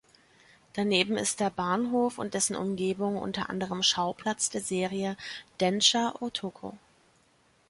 [0.73, 5.15] Daneben ist der Bahnhof und dessen Umgebung unter anderem Schauplatz der Serie
[5.59, 6.75] "Densha Otoko".